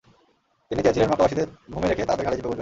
তিনি 0.71 0.81
চেয়েছিলেন, 0.83 1.09
মক্কাবাসীদের 1.09 1.47
ঘুমে 1.73 1.87
রেখে 1.87 2.03
তাদের 2.05 2.23
ঘাড়ে 2.25 2.37
চেপে 2.37 2.49
বসবেন। 2.49 2.59